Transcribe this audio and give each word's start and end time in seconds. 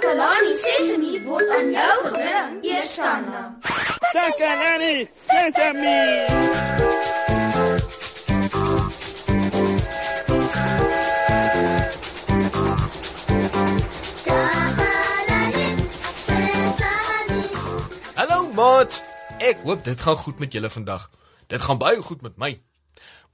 Takalani 0.00 0.52
Sesemi 0.56 1.20
word 1.28 1.50
aan 1.52 1.66
jou 1.76 1.96
gebring, 2.08 2.64
Eersanna. 2.64 3.40
Takalani 4.14 5.08
Sesemi. 5.28 6.24
Hallo 18.16 18.48
maat. 18.56 19.02
Ek 19.36 19.60
hoop 19.64 19.84
dit 19.84 20.00
gaan 20.00 20.16
goed 20.16 20.38
met 20.38 20.52
julle 20.52 20.70
vandag. 20.70 21.10
Dit 21.46 21.60
gaan 21.60 21.78
baie 21.78 22.00
goed 22.00 22.22
met 22.22 22.40
my. 22.40 22.54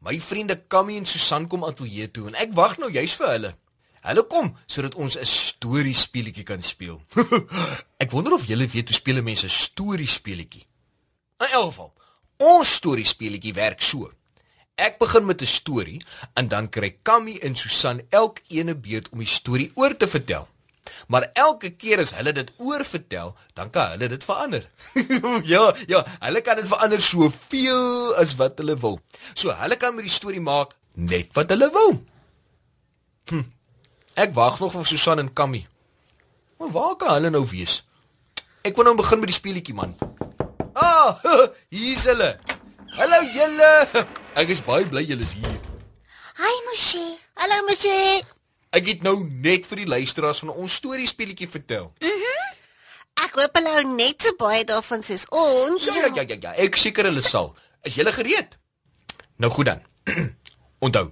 My 0.03 0.19
vriende 0.21 0.59
Kammy 0.67 0.99
en 0.99 1.07
Susan 1.07 1.47
kom 1.47 1.63
ateljee 1.65 2.11
toe 2.11 2.27
en 2.27 2.35
ek 2.35 2.59
wag 2.59 2.75
nou 2.83 2.91
juis 2.91 3.15
vir 3.23 3.33
hulle. 3.37 3.55
Hulle 4.03 4.27
kom 4.27 4.57
sodat 4.67 4.95
ons 4.95 5.17
'n 5.17 5.25
storie 5.25 5.95
speletjie 5.95 6.45
kan 6.45 6.63
speel. 6.63 7.03
ek 8.03 8.11
wonder 8.11 8.33
of 8.33 8.47
julle 8.47 8.67
weet 8.67 8.89
hoe 8.89 8.97
speel 8.97 9.23
mense 9.23 9.49
storie 9.49 10.09
speletjie. 10.09 10.67
In 11.39 11.47
elk 11.53 11.71
geval, 11.71 11.93
ons 12.37 12.75
storie 12.75 13.05
speletjie 13.05 13.53
werk 13.55 13.83
so. 13.83 14.13
Ek 14.77 14.99
begin 14.99 15.27
met 15.27 15.41
'n 15.43 15.47
storie 15.47 16.01
en 16.35 16.49
dan 16.49 16.69
kry 16.69 16.99
Kammy 17.03 17.39
en 17.43 17.57
Susan 17.57 18.03
elkeen 18.11 18.71
'n 18.71 18.81
beurt 18.81 19.09
om 19.09 19.19
die 19.19 19.27
storie 19.27 19.73
oor 19.75 19.97
te 19.97 20.07
vertel. 20.07 20.49
Maar 21.09 21.31
elke 21.33 21.71
keer 21.71 22.01
as 22.01 22.15
hulle 22.17 22.33
dit 22.33 22.53
oorvertel, 22.57 23.35
dan 23.55 23.71
kan 23.71 23.91
hulle 23.95 24.09
dit 24.09 24.25
verander. 24.25 24.71
ja, 25.53 25.75
ja, 25.87 26.07
hulle 26.21 26.41
kan 26.41 26.57
dit 26.57 26.69
verander 26.69 27.01
soveel 27.01 28.15
as 28.21 28.37
wat 28.41 28.59
hulle 28.59 28.77
wil. 28.77 29.01
So 29.35 29.51
hulle 29.51 29.77
kan 29.77 29.95
met 29.95 30.05
die 30.07 30.13
storie 30.13 30.41
maak 30.41 30.77
net 30.95 31.33
wat 31.37 31.53
hulle 31.55 31.71
wil. 31.73 32.05
Hm. 33.31 33.45
Ek 34.17 34.33
wag 34.33 34.61
nog 34.61 34.73
vir 34.73 34.87
Susan 34.89 35.21
en 35.21 35.33
Kammy. 35.33 35.67
Maar 36.59 36.71
waar 36.73 36.95
kan 36.97 37.13
hulle 37.13 37.31
nou 37.31 37.43
wees? 37.51 37.83
Ek 38.65 38.77
wil 38.77 38.89
nou 38.89 38.95
begin 38.97 39.21
met 39.21 39.29
die 39.29 39.37
speletjie 39.37 39.75
man. 39.77 39.93
Ah, 40.73 41.21
hier's 41.75 42.07
hulle. 42.09 42.31
Hallo 42.97 43.19
julle. 43.35 43.69
Ek 44.41 44.49
is 44.55 44.63
baie 44.65 44.89
bly 44.89 45.03
julle 45.05 45.27
is 45.27 45.35
hier. 45.37 45.59
Hi 46.41 46.55
Moshi. 46.71 47.05
Hallo 47.43 47.61
Moshi. 47.69 47.99
Ek 48.77 48.89
het 48.89 49.05
nou 49.05 49.19
net 49.45 49.69
vir 49.69 49.85
die 49.85 49.91
luisteraars 49.93 50.41
van 50.47 50.55
ons 50.55 50.81
storie 50.81 51.09
speletjie 51.09 51.51
vertel. 51.53 51.91
Ek 53.21 53.37
hoop 53.37 53.61
hulle 53.61 53.77
hou 53.77 53.85
net 53.99 54.25
so 54.25 54.33
baie 54.41 54.65
daarvan 54.65 55.05
soos 55.05 55.29
ons. 55.29 55.91
Ja 55.93 56.09
ja 56.09 56.11
ja 56.23 56.25
ja, 56.25 56.41
ja. 56.41 56.57
ek 56.65 56.81
seker 56.81 57.11
hulle 57.11 57.25
sal. 57.25 57.53
Is 57.85 58.01
julle 58.01 58.17
gereed? 58.17 58.57
Nou 59.37 59.53
goed 59.53 59.69
dan. 59.69 59.85
Onthou, 60.85 61.11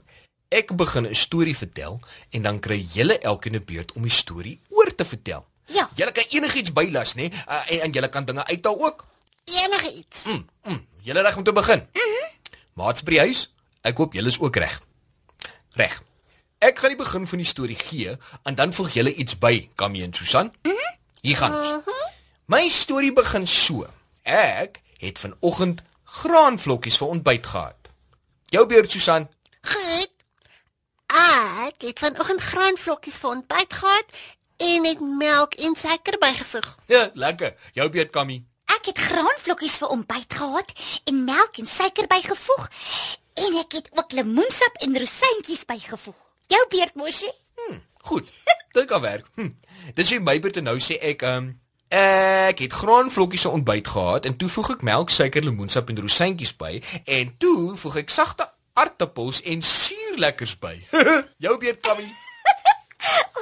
ek 0.49 0.77
begin 0.77 1.07
'n 1.07 1.15
storie 1.15 1.57
vertel 1.57 2.01
en 2.31 2.43
dan 2.43 2.61
kry 2.61 2.87
julle 2.93 3.19
elkeen 3.19 3.55
'n 3.55 3.65
beurt 3.65 3.93
om 3.93 4.03
die 4.03 4.11
storie 4.11 4.61
oor 4.69 4.95
te 4.95 5.05
vertel. 5.05 5.47
Ja. 5.67 5.91
Julle 5.95 6.13
kan 6.13 6.25
enigiets 6.29 6.73
bylas, 6.73 7.15
nê? 7.15 7.33
Uh, 7.33 7.71
en, 7.71 7.81
en 7.81 7.91
julle 7.91 8.09
kan 8.09 8.25
dinge 8.25 8.45
uithaal 8.45 8.85
ook. 8.85 9.07
Enige 9.45 9.93
iets. 9.93 10.25
Mm, 10.25 10.47
mm. 10.63 10.87
Julle 11.01 11.21
reg 11.21 11.37
om 11.37 11.43
te 11.43 11.53
begin? 11.53 11.79
Mhm. 11.93 12.03
Mm 12.03 12.23
Maats 12.75 13.03
by 13.03 13.11
die 13.11 13.21
huis, 13.21 13.55
ek 13.87 13.97
hoop 13.97 14.13
julle 14.13 14.27
is 14.27 14.41
ook 14.41 14.57
reg. 14.57 14.81
Reg. 15.79 16.03
Ek 16.59 16.79
gaan 16.79 16.91
die 16.91 16.99
begin 16.99 17.27
van 17.27 17.39
die 17.39 17.47
storie 17.47 17.77
gee 17.77 18.17
en 18.43 18.55
dan 18.55 18.73
voeg 18.75 18.91
julle 18.91 19.15
iets 19.15 19.39
by, 19.39 19.69
Kamie 19.75 20.03
en 20.03 20.13
Susan. 20.13 20.53
Mhm. 20.63 20.73
Mm 20.73 20.93
Hier 21.21 21.37
gaan 21.37 21.55
ons. 21.59 21.69
Mm 21.69 21.83
-hmm. 21.85 22.11
My 22.47 22.69
storie 22.69 23.13
begin 23.13 23.47
so. 23.47 23.87
Ek 24.23 24.81
het 24.99 25.19
vanoggend 25.19 25.83
graanvlokkies 26.05 26.97
vir 26.97 27.09
ontbyt 27.09 27.47
gehad. 27.47 27.91
Jou 28.47 28.67
beurt, 28.67 28.91
Susan. 28.91 29.29
Ek 31.75 31.89
het 31.89 31.99
vanoggend 31.99 32.41
graanvlokkies 32.41 33.17
vir 33.19 33.31
ontbyt 33.31 33.73
gehad 33.75 34.13
en 34.57 34.85
het 34.85 35.01
melk 35.01 35.55
en 35.55 35.75
suiker 35.75 36.19
bygevoeg. 36.19 36.69
Ja, 36.87 37.11
lekker. 37.15 37.55
Jou 37.73 37.89
beurt, 37.91 38.11
Kamie. 38.15 38.45
Ek 38.71 38.87
het 38.93 38.99
graanvlokkies 38.99 39.81
vir 39.83 39.89
ontbyt 39.89 40.37
gehad 40.39 40.71
en 41.11 41.25
melk 41.25 41.59
en 41.59 41.67
suiker 41.67 42.07
bygevoeg 42.07 42.69
en 43.35 43.59
ek 43.59 43.77
het 43.81 43.91
ook 43.91 44.13
lemoensap 44.13 44.79
en 44.87 44.99
rosientjies 44.99 45.65
bygevoeg. 45.65 46.21
Jou 46.47 46.63
beurt, 46.69 46.95
Moshi. 46.95 47.31
Hm, 47.55 47.79
goed. 48.07 48.31
Dit 48.73 48.85
kan 48.85 49.01
werk. 49.01 49.27
Hm. 49.35 49.51
Dis 49.95 50.15
wie 50.15 50.21
my 50.21 50.39
beurt 50.39 50.57
en 50.57 50.71
nou 50.71 50.79
sê 50.79 50.99
ek 51.03 51.27
ehm 51.27 51.43
um, 51.43 51.53
ek 51.95 52.59
het 52.59 52.73
graanvlokkies 52.73 53.45
vir 53.47 53.53
ontbyt 53.55 53.89
gehad 53.89 54.25
en 54.27 54.37
toe 54.37 54.49
voeg 54.49 54.71
ek 54.75 54.83
melk, 54.83 55.11
suiker, 55.15 55.45
lemoensap 55.45 55.91
en 55.91 56.01
rosientjies 56.03 56.55
by 56.59 56.81
en 57.05 57.37
toe 57.39 57.77
voeg 57.79 58.01
ek 58.03 58.11
sagte 58.11 58.49
aartappels 58.75 59.43
en 59.43 59.63
suurlekkers 60.15 60.59
by. 60.65 60.75
Jou 61.39 61.59
beurt, 61.59 61.81
Kamie. 61.81 62.11
O 63.35 63.41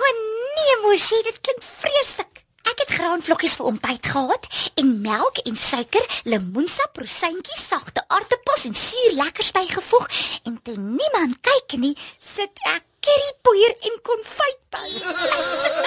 nee, 0.57 0.77
Moshi, 0.83 1.23
dit 1.23 1.41
klink 1.41 1.63
vreeslik. 1.63 2.41
Ek 2.67 2.81
het 2.81 2.93
graanvlokkies 2.97 3.55
vir 3.59 3.69
ontbyt 3.69 4.09
gehad 4.11 4.47
en 4.81 4.89
melk 5.05 5.39
en 5.47 5.57
suiker, 5.59 6.07
lemoensap, 6.31 6.97
rosientjies, 6.99 7.63
sagte 7.69 8.03
aartappels 8.09 8.65
en 8.71 8.75
suurlekkers 8.79 9.53
bygevoeg 9.55 10.09
en 10.49 10.57
toe 10.67 10.77
niemand 10.79 11.39
kyk 11.45 11.77
nie, 11.83 11.93
sit 12.19 12.63
ek 12.71 12.87
currypoeier 13.03 13.75
en 13.91 13.99
konfyt 14.09 14.61
by. 14.75 14.87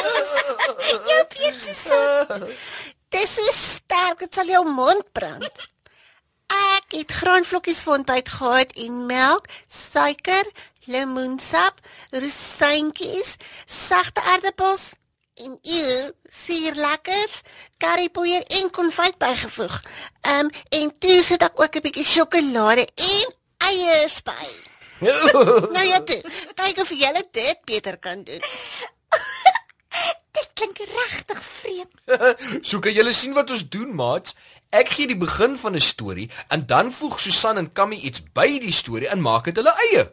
Jou 1.09 1.21
beurt, 1.35 1.61
Susan. 1.63 2.49
Dis 3.15 3.37
so 3.39 3.55
sterk, 3.55 4.21
dit 4.27 4.39
sal 4.39 4.51
jou 4.51 4.63
mond 4.67 5.07
brand. 5.15 5.65
Ek 6.75 6.93
het 6.99 7.11
graanvlokkies 7.17 7.81
vir 7.85 7.97
ontbyt 7.99 8.29
gehad 8.37 8.75
en 8.85 9.05
melk, 9.09 9.47
suiker, 9.71 10.45
lemoensap, 10.85 11.79
rosientjies, 12.11 13.35
sagte 13.65 14.21
aardappels 14.21 14.93
en 15.35 15.57
eeu, 15.61 16.11
suurlekkers, 16.31 17.41
currypoeier 17.77 18.43
en 18.59 18.69
konfyt 18.69 19.17
bygevoeg. 19.19 19.81
Ehm 20.21 20.45
um, 20.45 20.51
en 20.69 20.93
toe 20.99 21.21
sit 21.23 21.43
ek 21.43 21.59
ook 21.59 21.75
'n 21.75 21.85
bietjie 21.87 22.05
sjokolade 22.05 22.87
en 22.95 23.35
eiers 23.57 24.21
by. 24.23 24.47
nou 25.75 25.85
ja, 25.85 25.99
toe, 26.03 26.21
kyk 26.55 26.77
of 26.79 26.89
jy 26.89 27.11
dit 27.31 27.59
beter 27.65 27.97
kan 27.99 28.23
doen. 28.23 28.43
dit 30.35 30.49
klink 30.53 30.77
regtig 30.77 31.41
vreemd. 31.43 31.93
so 32.67 32.79
kan 32.79 32.95
julle 32.95 33.13
sien 33.13 33.33
wat 33.35 33.51
ons 33.51 33.67
doen, 33.69 33.91
maats. 33.95 34.35
Ek 34.75 34.89
gee 34.91 35.07
die 35.07 35.15
begin 35.15 35.53
van 35.55 35.75
'n 35.75 35.79
storie 35.79 36.29
en 36.51 36.65
dan 36.67 36.91
voeg 36.91 37.19
Susan 37.19 37.57
en 37.57 37.71
Kammy 37.71 37.95
iets 37.95 38.21
by 38.33 38.59
die 38.59 38.73
storie 38.75 39.07
en 39.07 39.21
maak 39.21 39.45
dit 39.47 39.55
hulle 39.55 39.71
eie. 39.85 40.03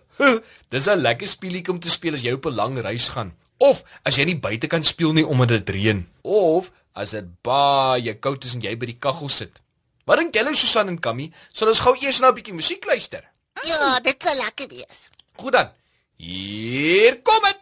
Dis 0.70 0.86
'n 0.86 1.02
lekker 1.02 1.28
speelietjie 1.28 1.72
om 1.72 1.80
te 1.80 1.90
speel 1.90 2.14
as 2.14 2.22
jy 2.22 2.32
op 2.32 2.46
'n 2.46 2.54
lang 2.54 2.78
reis 2.78 3.08
gaan 3.08 3.34
of 3.58 3.82
as 4.04 4.16
jy 4.16 4.24
nie 4.24 4.38
buite 4.38 4.66
kan 4.66 4.84
speel 4.84 5.12
nie 5.12 5.26
omdat 5.26 5.48
dit 5.48 5.70
reën 5.70 6.06
of 6.22 6.70
as 6.94 7.10
dit 7.10 7.42
baie 7.42 8.14
koud 8.14 8.44
is 8.44 8.54
en 8.54 8.60
jy 8.60 8.76
by 8.76 8.86
die 8.86 8.98
kaggel 8.98 9.28
sit. 9.28 9.60
Wat 10.04 10.18
dink 10.18 10.34
julle 10.34 10.54
Susan 10.54 10.88
en 10.88 11.00
Kammy? 11.00 11.32
Sal 11.52 11.68
ons 11.68 11.80
gou 11.80 11.96
eers 12.00 12.20
na 12.20 12.28
'n 12.28 12.34
bietjie 12.34 12.54
musiek 12.54 12.84
luister? 12.84 13.24
Ja, 13.64 14.00
dit 14.00 14.22
sal 14.22 14.36
lekker 14.36 14.68
wees. 14.68 15.10
Goed 15.36 15.52
dan. 15.52 15.68
Hier 16.16 17.22
kom 17.22 17.42
dit. 17.42 17.61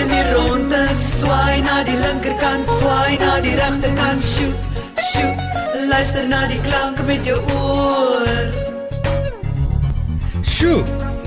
in 0.00 0.08
die 0.08 0.24
ronde, 0.32 0.80
swaai 1.02 1.60
na 1.64 1.80
die 1.84 1.96
linkerkant, 2.00 2.70
swaai 2.80 3.18
na 3.20 3.36
die 3.44 3.52
regterkant, 3.58 4.24
shoot, 4.24 4.80
shoot, 5.10 5.44
luister 5.90 6.28
na 6.28 6.46
die 6.48 6.60
klanke 6.64 7.04
met 7.08 7.28
jou 7.28 7.36
oor. 7.56 8.30
Sjoe, 10.46 10.80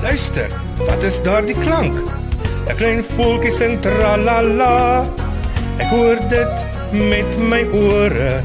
luister, 0.04 0.50
wat 0.88 1.06
is 1.10 1.22
daardie 1.26 1.58
klank? 1.62 1.98
'n 2.64 2.76
Klein 2.80 3.04
voeltjie 3.04 3.52
sing 3.52 3.80
tralala. 3.84 5.04
Ek 5.84 5.90
hoor 5.92 6.20
dit 6.32 6.54
met 7.12 7.40
my 7.52 7.64
ore. 7.76 8.36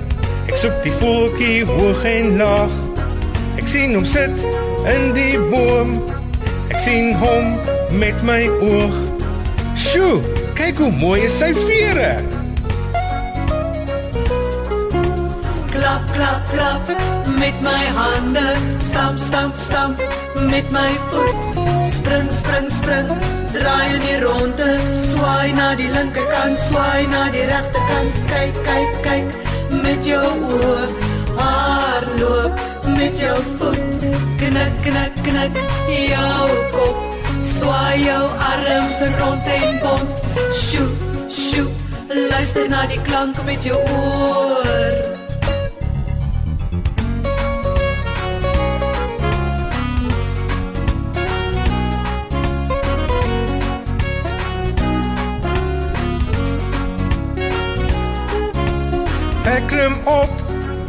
Ek 0.49 0.57
soek 0.59 0.81
die 0.83 0.95
voeltjie 1.01 1.65
hoog 1.69 2.03
en 2.05 2.35
laag. 2.41 2.75
Ek 3.61 3.69
sien 3.71 3.95
hom 3.95 4.05
sit 4.05 4.43
in 4.95 5.13
die 5.15 5.39
boom. 5.53 5.95
Ek 6.73 6.81
sien 6.83 7.15
hom 7.23 7.55
met 8.01 8.19
my 8.27 8.43
oog. 8.59 9.08
Sjoe, 9.89 10.21
kyk 10.53 10.83
hoe 10.83 10.91
mooi 10.93 11.23
is 11.25 11.33
sy 11.41 11.47
vere. 11.57 12.11
Klap, 15.73 16.05
klap, 16.13 16.43
klap 16.51 16.91
met 17.39 17.63
my 17.65 17.87
hande. 17.97 18.45
Stamp, 18.91 19.17
stamp, 19.19 19.57
stamp 19.57 20.03
met 20.51 20.69
my 20.77 20.93
voet. 21.09 21.57
Spring, 21.95 22.29
spring, 22.41 22.69
spring. 22.69 23.09
Draai 23.57 23.95
in 23.95 24.05
die 24.05 24.21
ronde. 24.27 24.69
Swaai 25.07 25.57
na 25.57 25.73
die 25.81 25.89
linkerkant, 25.97 26.61
swaai 26.69 27.09
na 27.09 27.25
die 27.33 27.49
regterkant. 27.49 28.23
Kyk, 28.35 28.63
kyk, 28.69 29.03
kyk 29.09 29.83
met 29.87 30.05
jou 30.05 30.37
oë. 30.53 30.87
Hardloop 31.41 32.65
met 32.93 33.17
jou 33.25 33.41
voet. 33.57 34.09
Knik, 34.37 34.81
knik, 34.85 35.23
knik 35.25 35.63
jou 36.13 36.65
kop. 36.77 37.08
Swaai 37.59 38.05
jou 38.05 38.25
arms 38.39 39.01
rond 39.19 39.47
en 39.47 39.79
bond. 39.83 40.13
Sjoe, 40.55 40.89
sjoe. 41.29 41.71
Luister 42.31 42.69
na 42.69 42.87
die 42.87 43.01
klank 43.03 43.43
met 43.45 43.65
jou 43.65 43.77
oor. 43.77 45.17
Ek 59.49 59.67
klim 59.67 59.99
op 60.05 60.48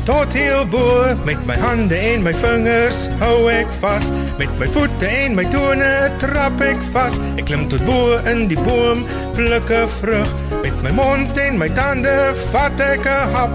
tot 0.10 0.34
heel 0.34 0.66
bo 0.66 1.16
met 1.26 1.42
my 1.46 1.54
hande 1.62 1.96
en 1.96 2.24
my 2.26 2.32
vingers 2.42 3.04
hou 3.22 3.36
ek 3.54 3.70
vas 3.82 4.08
met 4.40 4.50
my 4.58 4.66
voete 4.74 5.06
en 5.06 5.38
my 5.38 5.46
tone 5.54 5.90
trap 6.24 6.64
ek 6.66 6.82
vas 6.96 7.20
ek 7.36 7.46
klim 7.52 7.68
tot 7.70 7.86
bo 7.86 8.18
in 8.32 8.48
die 8.50 8.58
boom 8.66 9.06
pluk 9.38 9.70
'n 9.70 9.86
vrug 10.00 10.34
met 10.66 10.82
my 10.82 10.96
mond 11.02 11.38
en 11.46 11.62
my 11.62 11.70
tande 11.78 12.18
vat 12.50 12.86
ek 12.90 13.06
'n 13.06 13.34
hap 13.38 13.54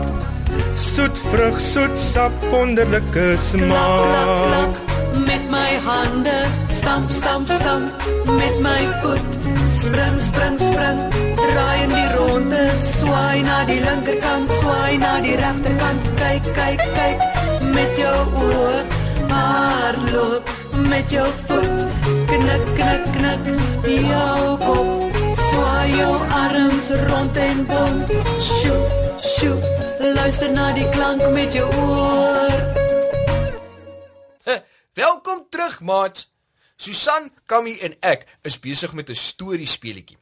soet 0.79 1.17
vrug 1.31 1.59
soet 1.73 1.99
sap 1.99 2.35
wonderlike 2.55 3.11
Klap, 3.11 3.27
klap, 3.27 3.47
smaak 3.51 4.75
klap 4.79 4.95
met 5.27 5.45
my 5.51 5.71
hande. 5.87 6.39
Stamp, 6.69 7.11
stamp, 7.11 7.47
stamp 7.49 7.87
met 8.27 8.57
my 8.61 8.83
voet. 9.03 9.31
Spring, 9.81 10.19
spring, 10.29 10.59
spring. 10.59 10.99
Draai 11.37 11.83
in 11.85 11.89
die 11.99 12.09
ronde. 12.17 12.63
Swaai 12.79 13.43
na 13.43 13.65
die 13.65 13.81
linkerkant, 13.81 14.51
swaai 14.61 14.99
na 14.99 15.21
die 15.21 15.37
regterkant. 15.37 16.14
Kyk, 16.53 16.83
kyk, 16.95 17.23
met 17.73 17.97
jou 17.97 18.19
oë. 18.45 18.85
Hardloop 19.31 20.51
met 20.89 21.11
jou 21.11 21.29
voet. 21.47 21.87
Knik, 22.27 22.65
knik, 22.75 23.05
knik 23.17 23.49
jou 24.09 24.59
kop. 24.59 25.17
Swaai 25.37 25.97
jou 25.97 26.13
arms 26.29 26.91
rond 27.09 27.37
en 27.37 27.67
bond. 27.67 28.13
Sjoe, 28.41 28.83
sjoe. 29.17 29.59
Luister 30.15 30.53
na 30.53 30.73
die 30.77 30.89
klank 30.89 31.25
met 31.33 31.53
jou 31.53 31.69
oor. 31.73 32.55
Welkom 34.95 35.47
terug, 35.51 35.81
maat. 35.81 36.29
Susan, 36.77 37.31
Kammy 37.47 37.79
en 37.83 37.97
ek 38.01 38.27
is 38.43 38.61
besig 38.61 38.93
met 38.93 39.09
'n 39.09 39.15
storiespeletjie. 39.15 40.19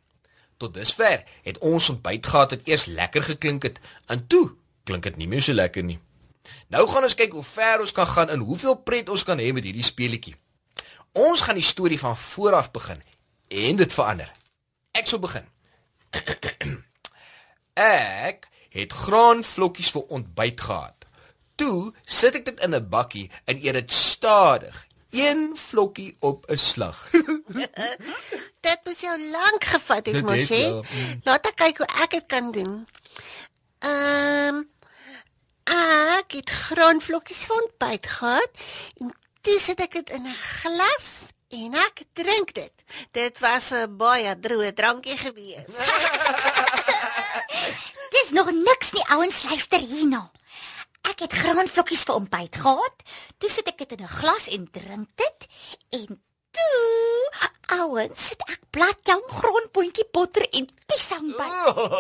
Tot 0.57 0.75
dusver 0.75 1.25
het 1.43 1.59
ons 1.59 1.89
ontbyt 1.89 2.27
gehad 2.27 2.51
wat 2.51 2.61
eers 2.65 2.85
lekker 2.85 3.23
geklink 3.23 3.63
het, 3.63 3.81
en 4.07 4.27
toe 4.27 4.51
klink 4.85 5.03
dit 5.03 5.17
nie 5.17 5.29
meer 5.29 5.43
so 5.43 5.53
lekker 5.53 5.83
nie. 5.83 5.99
Nou 6.73 6.87
gaan 6.89 7.07
ons 7.07 7.15
kyk 7.15 7.33
hoe 7.33 7.45
ver 7.45 7.81
ons 7.81 7.93
kan 7.93 8.07
gaan 8.07 8.31
en 8.31 8.45
hoeveel 8.47 8.75
pret 8.75 9.09
ons 9.09 9.25
kan 9.25 9.39
hê 9.39 9.53
met 9.53 9.65
hierdie 9.65 9.87
speletjie. 9.87 10.37
Ons 11.13 11.41
gaan 11.45 11.59
die 11.61 11.67
storie 11.67 11.99
van 11.99 12.17
voor 12.17 12.55
af 12.61 12.71
begin 12.71 13.03
en 13.49 13.77
dit 13.77 13.95
verander. 13.95 14.33
Ek 14.97 15.07
sal 15.09 15.21
begin. 15.21 15.45
ek 17.75 18.49
het 18.73 18.93
graanvlokkies 18.93 19.93
vir 19.93 20.09
ontbyt 20.17 20.61
gehad. 20.61 21.07
Toe 21.61 21.93
sit 22.05 22.35
ek 22.41 22.49
dit 22.49 22.65
in 22.65 22.75
'n 22.75 22.89
bakkie 22.89 23.31
en 23.45 23.61
eet 23.61 23.77
dit 23.77 23.93
stadig, 23.93 24.87
een 25.11 25.53
vlokkie 25.57 26.17
op 26.21 26.49
'n 26.49 26.57
slag. 26.57 27.09
Dit 28.63 28.79
moes 28.85 29.01
jou 29.01 29.31
lank 29.31 29.65
gevat 29.65 30.07
het, 30.07 30.23
mos 30.23 30.49
hè? 30.49 30.71
mm. 30.71 31.21
Laat 31.25 31.47
ek 31.47 31.57
kyk 31.57 31.79
hoe 31.79 31.87
ek 32.03 32.11
dit 32.11 32.27
kan 32.27 32.53
doen. 32.53 32.87
Ehm 33.79 34.55
um, 34.55 34.72
ek 35.65 36.33
het 36.33 36.51
graanvlokkies 36.51 37.45
van 37.47 37.63
ontbyt 37.63 38.07
gehad 38.07 38.51
en 39.01 39.15
toe 39.41 39.59
sit 39.61 39.81
ek 39.81 39.93
dit 39.93 40.11
in 40.11 40.27
'n 40.27 40.35
glas 40.35 41.33
en 41.53 41.75
ek 41.75 42.03
drink 42.13 42.55
dit. 42.55 42.73
Dit 43.11 43.39
was 43.39 43.71
'n 43.71 43.97
baie 43.97 44.39
droë 44.39 44.73
drankie 44.73 45.17
gewees. 45.17 45.67
Dis 48.17 48.31
nog 48.31 48.53
niks 48.53 48.93
nie, 48.93 49.09
ouens, 49.09 49.43
luister 49.43 49.79
hierna. 49.79 50.31
Ek 51.03 51.19
het 51.19 51.33
graanvlokkies 51.33 52.05
vir 52.07 52.15
ontbyt 52.15 52.57
gehad. 52.57 52.97
Toe 53.39 53.51
sit 53.51 53.69
ek 53.69 53.79
dit 53.79 53.93
in 53.93 54.05
'n 54.05 54.17
glas 54.19 54.49
en 54.49 54.71
drink 54.71 55.09
dit 55.17 55.47
en 55.91 56.23
toe, 56.57 57.49
ouens, 57.79 58.29
sit 58.29 58.43
ek 58.49 58.61
bladjang, 58.75 59.25
grondboontjie 59.33 60.07
botter 60.15 60.45
en 60.53 60.69
piesang 60.91 61.29
by. 61.39 61.49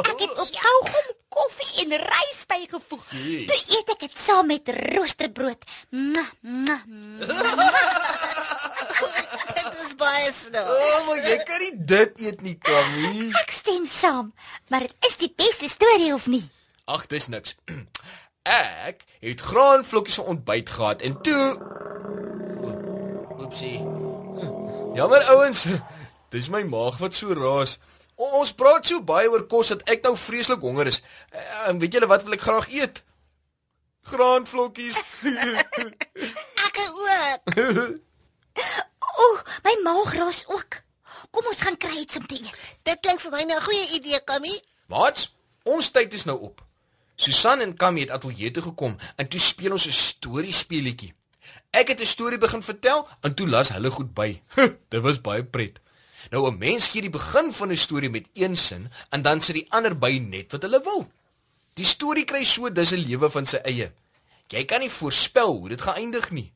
Ek 0.02 0.18
het 0.20 0.32
op 0.36 0.50
kaugom 0.56 1.10
koffie 1.32 1.84
en 1.84 1.94
rys 2.02 2.40
bygevoeg. 2.50 3.04
Toe 3.48 3.60
eet 3.76 3.92
ek 3.94 4.00
dit 4.04 4.16
saam 4.18 4.46
met 4.52 4.68
roosterbrood. 4.92 5.62
Dit 9.52 9.74
is 9.78 9.92
baie 9.96 10.30
snaaks. 10.34 10.68
O, 10.68 10.74
oh, 10.74 11.00
maar 11.06 11.20
jy 11.24 11.36
kan 11.46 11.60
nie 11.62 11.72
dit 11.94 12.22
eet 12.26 12.42
nie, 12.44 12.56
Kammy. 12.60 13.28
Ek 13.42 13.52
stem 13.54 13.86
saam, 13.88 14.32
maar 14.72 14.84
dit 14.86 15.08
is 15.08 15.16
die 15.20 15.30
beste 15.36 15.68
storie 15.70 16.12
of 16.14 16.26
nie? 16.32 16.42
Ag, 16.90 17.06
dis 17.12 17.28
niks. 17.32 17.56
Ek 18.42 19.04
het 19.22 19.44
graanvlokkies 19.46 20.18
vir 20.18 20.32
ontbyt 20.34 20.72
gehad 20.76 21.04
en 21.06 21.20
toe 21.22 21.44
Oepsie. 23.42 24.01
Jammer 24.94 25.22
ouens. 25.34 25.64
Dis 26.30 26.48
my 26.48 26.62
maag 26.64 26.98
wat 26.98 27.14
so 27.14 27.32
raas. 27.34 27.78
O, 28.16 28.24
ons 28.40 28.52
praat 28.52 28.86
so 28.86 29.00
baie 29.02 29.28
oor 29.30 29.46
kos 29.46 29.68
dat 29.72 29.82
ek 29.90 30.02
nou 30.04 30.16
vreeslik 30.16 30.60
honger 30.60 30.86
is. 30.86 31.02
Eh, 31.30 31.68
En 31.68 31.78
weet 31.78 31.92
julle 31.92 32.06
wat 32.06 32.22
wil 32.22 32.32
ek 32.32 32.40
graag 32.40 32.68
eet? 32.72 33.02
Graanvlokkies. 34.02 34.98
Ek 36.66 36.78
ook. 36.88 37.54
O, 39.22 39.26
my 39.64 39.74
maag 39.84 40.14
raas 40.16 40.42
ook. 40.48 40.80
Kom 41.30 41.46
ons 41.46 41.60
gaan 41.60 41.76
kry 41.76 41.96
iets 42.00 42.16
om 42.16 42.26
te 42.26 42.34
eet. 42.40 42.56
Dit 42.82 43.00
klink 43.04 43.20
vir 43.20 43.30
my 43.30 43.42
nou 43.44 43.58
'n 43.58 43.64
goeie 43.64 43.86
idee, 43.96 44.20
Kammy. 44.24 44.54
Wat? 44.88 45.30
Ons 45.64 45.90
tyd 45.90 46.12
is 46.14 46.24
nou 46.24 46.38
op. 46.40 46.64
Susan 47.16 47.60
en 47.60 47.74
Kammy 47.76 48.00
het 48.00 48.10
ateljee 48.10 48.50
toe 48.50 48.62
gekom 48.62 48.96
en 49.16 49.28
toe 49.28 49.40
speel 49.40 49.72
ons 49.72 49.86
'n 49.86 49.90
storiespeletjie. 49.92 51.14
Ek 51.70 51.88
het 51.88 52.00
'n 52.00 52.06
storie 52.06 52.38
begin 52.38 52.62
vertel 52.62 53.08
en 53.20 53.34
toe 53.34 53.48
las 53.48 53.72
hulle 53.72 53.90
goed 53.90 54.14
by. 54.14 54.42
Dit 54.92 55.00
was 55.00 55.20
baie 55.20 55.44
pret. 55.44 55.80
Nou 56.30 56.50
'n 56.50 56.58
mens 56.58 56.88
gee 56.88 57.00
die 57.00 57.10
begin 57.10 57.52
van 57.52 57.70
'n 57.70 57.76
storie 57.76 58.10
met 58.10 58.28
een 58.34 58.56
sin 58.56 58.90
en 59.10 59.22
dan 59.22 59.40
sit 59.40 59.54
die 59.54 59.66
ander 59.72 59.98
by 59.98 60.18
net 60.18 60.52
wat 60.52 60.62
hulle 60.62 60.80
wil. 60.84 61.10
Die 61.74 61.86
storie 61.86 62.24
kry 62.24 62.44
so 62.44 62.72
dis 62.72 62.92
'n 62.92 63.04
lewe 63.08 63.30
van 63.30 63.46
sy 63.46 63.56
eie. 63.56 63.92
Jy 64.48 64.64
kan 64.64 64.80
nie 64.80 64.90
voorspel 64.90 65.56
hoe 65.56 65.68
dit 65.68 65.80
gaan 65.80 65.94
eindig 65.94 66.30
nie. 66.30 66.52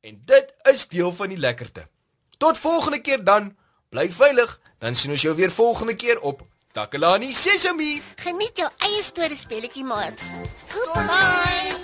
En 0.00 0.22
dit 0.24 0.54
is 0.62 0.88
deel 0.88 1.12
van 1.12 1.28
die 1.28 1.38
lekkerte. 1.38 1.88
Tot 2.38 2.58
volgende 2.58 3.00
keer 3.00 3.24
dan. 3.24 3.56
Bly 3.88 4.10
veilig, 4.10 4.60
dan 4.78 4.94
sien 4.94 5.10
ons 5.10 5.22
jou 5.22 5.34
weer 5.36 5.50
volgende 5.50 5.94
keer 5.94 6.20
op 6.20 6.42
Takalani 6.72 7.32
Sesemi. 7.32 8.02
Geniet 8.16 8.56
jou 8.56 8.70
eie 8.78 9.02
storiespeletjie, 9.02 9.84
maat. 9.84 10.20
Goodbye. 10.68 11.83